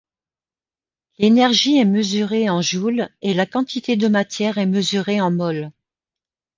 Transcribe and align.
L'énergie 1.19 1.77
est 1.77 1.85
mesurée 1.85 2.49
en 2.49 2.63
joules 2.63 3.07
et 3.21 3.35
la 3.35 3.45
quantité 3.45 3.97
de 3.97 4.07
matière 4.07 4.57
est 4.57 4.65
mesurée 4.65 5.21
en 5.21 5.29
moles. 5.29 5.69